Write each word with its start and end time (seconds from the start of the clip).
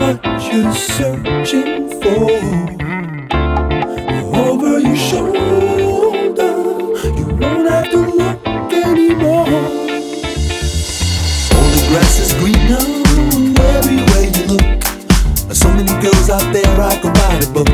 you're 0.00 0.72
searching 0.72 1.88
for. 2.00 2.30
Over 4.36 4.78
your 4.78 4.96
shoulder, 4.96 5.38
you 7.18 7.26
won't 7.40 7.68
have 7.68 7.90
to 7.90 7.98
look 7.98 8.46
anymore. 8.72 9.48
All 11.54 11.68
the 11.74 11.84
grass 11.88 12.18
is 12.20 12.32
greener 12.38 12.84
everywhere 13.74 14.24
you 14.36 14.44
look. 14.46 14.80
There's 15.46 15.58
So 15.58 15.68
many 15.74 15.94
girls 16.00 16.30
out 16.30 16.52
there, 16.52 16.80
I 16.80 16.96
could 17.00 17.16
write 17.18 17.44
a 17.44 17.50
book. 17.50 17.68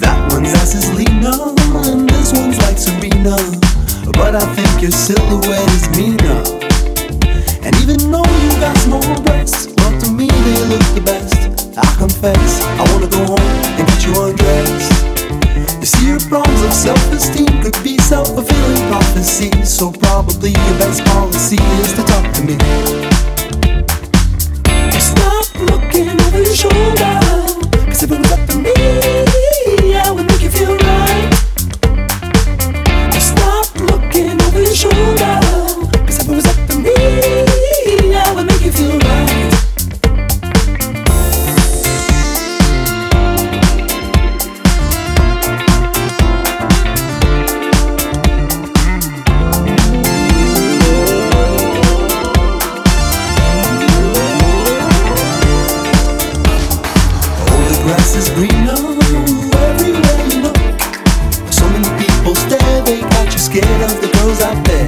That 0.00 0.32
one's 0.32 0.54
ass 0.54 0.74
is 0.74 0.94
leaner, 0.94 1.54
and 1.88 2.08
this 2.08 2.32
one's 2.32 2.58
like 2.58 2.78
Serena. 2.78 3.36
But 4.12 4.36
I 4.36 4.54
think 4.54 4.82
your 4.82 4.92
silhouette 4.92 5.68
is 5.70 5.88
meaner. 5.96 6.59
I 12.22 12.84
wanna 12.92 13.08
go 13.08 13.24
home 13.24 13.40
and 13.40 13.88
get 13.88 14.04
you 14.04 14.12
undressed. 14.20 14.92
You 15.80 15.86
see, 15.86 16.08
your 16.08 16.20
problems 16.28 16.62
of 16.62 16.72
self-esteem 16.74 17.62
could 17.62 17.82
be 17.82 17.96
self-fulfilling 17.96 18.88
prophecies. 18.88 19.72
So 19.72 19.90
probably 19.90 20.50
your 20.50 20.78
best 20.78 21.02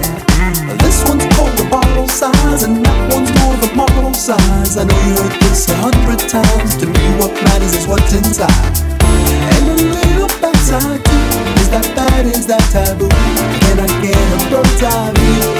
Mm. 0.02 0.78
This 0.82 1.04
one's 1.08 1.26
called 1.36 1.54
the 1.56 1.68
bottle 1.70 2.08
size, 2.08 2.62
and 2.62 2.84
that 2.84 3.00
one's 3.12 3.32
more 3.40 3.54
a 3.54 3.74
model 3.76 4.14
size. 4.14 4.76
I 4.76 4.84
know 4.84 5.00
you 5.06 5.14
heard 5.16 5.36
this 5.40 5.68
a 5.70 5.76
hundred 5.76 6.20
times. 6.28 6.76
To 6.76 6.86
me, 6.86 7.04
what 7.18 7.32
matters 7.44 7.74
is 7.74 7.86
what's 7.86 8.12
inside. 8.12 8.74
And 9.02 9.64
a 9.68 9.76
little 9.96 10.32
backside 10.40 11.04
too. 11.04 11.26
Is 11.62 11.68
that 11.70 11.86
bad? 11.94 12.26
Is 12.26 12.46
that 12.46 12.62
taboo? 12.74 13.08
Can 13.08 13.78
I 13.80 13.88
get 14.02 14.18
a 14.18 14.38
bird's 14.50 14.82
eye 14.82 15.12
view? 15.14 15.50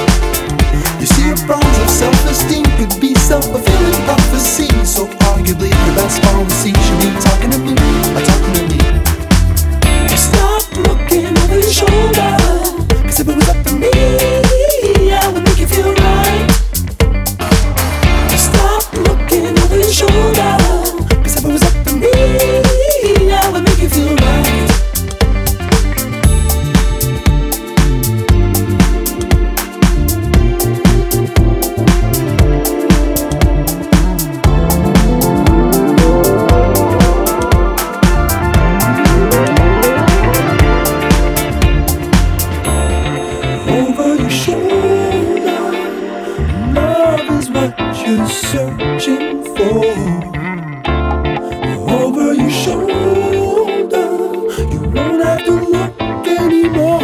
You 0.99 1.07
see, 1.07 1.27
your 1.27 1.39
problems 1.43 1.77
of 1.83 1.89
self-esteem 1.89 2.63
could 2.79 2.95
be 3.01 3.13
self-fulfilling 3.15 3.99
prophecy. 4.07 4.71
So 4.85 5.07
arguably, 5.31 5.71
the 5.71 5.93
best 5.95 6.21
policy 6.23 6.71
should 6.71 6.99
be 7.03 7.11
searching 48.27 49.43
for. 49.55 49.85
Over 51.89 52.33
your 52.33 52.49
shoulder, 52.49 52.93
you 54.71 54.81
won't 54.93 55.23
have 55.23 55.43
to 55.45 55.55
look 55.73 56.27
anymore. 56.27 57.03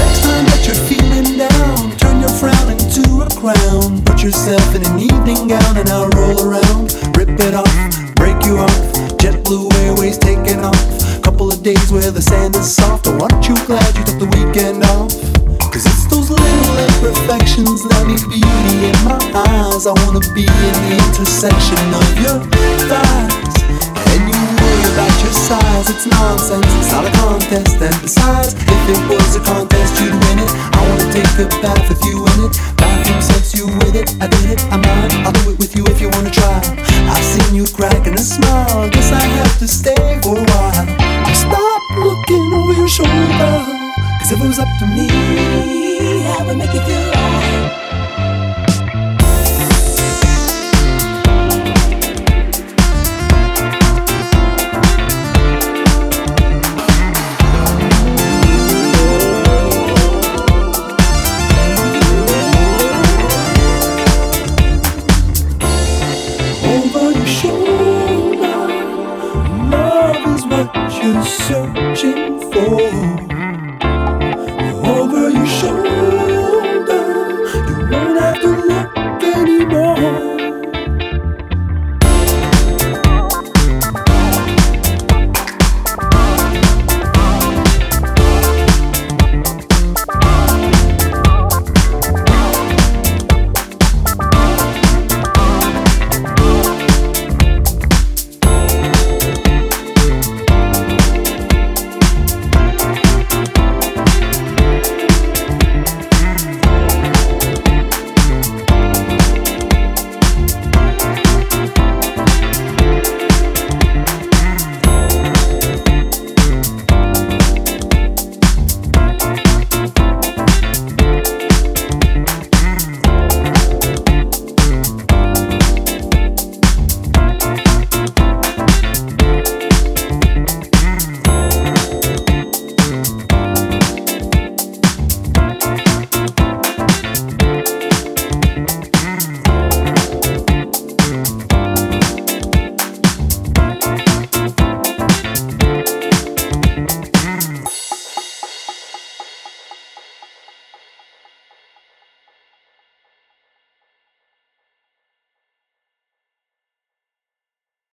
Next 0.00 0.20
time 0.24 0.44
that 0.50 0.62
you're 0.66 0.84
feeling 0.88 1.38
down, 1.38 1.96
turn 1.98 2.20
your 2.20 2.30
frown 2.30 2.70
into 2.70 3.22
a 3.22 3.28
crown. 3.40 4.02
Put 4.04 4.22
yourself 4.22 4.74
in 4.74 4.84
an 4.86 4.98
evening 4.98 5.48
gown 5.48 5.76
and 5.76 5.88
I'll 5.88 6.08
roll 6.10 6.48
around. 6.48 6.92
Rip 7.16 7.38
it 7.40 7.54
off, 7.54 8.14
break 8.16 8.44
you 8.44 8.58
off. 8.58 8.94
Airways 9.84 10.18
off. 10.64 11.22
Couple 11.22 11.50
of 11.50 11.62
days 11.62 11.92
where 11.92 12.10
the 12.10 12.22
sand 12.22 12.56
is 12.56 12.74
soft. 12.74 13.06
Aren't 13.06 13.48
you 13.48 13.54
glad 13.66 13.96
you 13.96 14.04
took 14.04 14.18
the 14.18 14.26
weekend 14.26 14.82
off? 14.84 15.33
Cause 15.74 15.90
it's 15.90 16.06
those 16.06 16.30
little 16.30 16.76
imperfections 16.86 17.82
that 17.82 18.06
make 18.06 18.22
beauty 18.30 18.94
in 18.94 18.94
my 19.02 19.18
eyes. 19.34 19.90
I 19.90 19.94
wanna 20.06 20.22
be 20.30 20.46
in 20.46 20.76
the 20.86 20.94
intersection 21.02 21.82
of 21.90 22.06
your 22.14 22.38
thighs. 22.86 23.58
And 24.06 24.22
you 24.22 24.38
worry 24.38 24.86
about 24.94 25.10
your 25.18 25.34
size, 25.34 25.90
it's 25.90 26.06
nonsense, 26.06 26.70
it's 26.78 26.94
not 26.94 27.02
a 27.02 27.12
contest. 27.18 27.74
And 27.82 27.96
besides, 28.06 28.54
if 28.54 28.82
it 28.86 29.02
was 29.10 29.34
a 29.34 29.42
contest, 29.42 29.98
you'd 29.98 30.14
win 30.14 30.46
it. 30.46 30.50
I 30.54 30.78
wanna 30.86 31.10
take 31.10 31.26
a 31.42 31.50
bath 31.58 31.82
with 31.90 32.06
you 32.06 32.22
in 32.22 32.46
it. 32.46 32.54
Bathroom 32.78 33.18
sex, 33.18 33.50
you 33.58 33.66
with 33.82 33.98
it. 33.98 34.14
I 34.22 34.30
did 34.30 34.54
it, 34.54 34.62
I'm 34.70 34.78
might. 34.78 35.10
I'll 35.26 35.34
do 35.42 35.50
it 35.50 35.58
with 35.58 35.74
you 35.74 35.82
if 35.90 35.98
you 35.98 36.06
wanna 36.14 36.30
try. 36.30 36.62
I've 37.10 37.26
seen 37.26 37.50
you 37.50 37.66
crack 37.74 38.06
in 38.06 38.14
a 38.14 38.22
smile. 38.22 38.86
Guess 38.94 39.10
I 39.10 39.26
have 39.42 39.58
to 39.58 39.66
stay 39.66 40.22
for 40.22 40.38
a 40.38 40.44
while. 40.54 40.86
Stop 41.34 41.82
looking 41.98 42.46
over 42.62 42.78
your 42.78 42.86
shoulder. 42.86 43.83
Cause 44.24 44.32
if 44.32 44.40
it 44.40 44.46
was 44.46 44.58
up 44.58 44.68
to 44.78 44.86
me, 44.86 45.06
I 45.10 46.42
would 46.46 46.56
make 46.56 46.72
you 46.72 46.80
feel 46.80 47.10
right. 47.10 47.83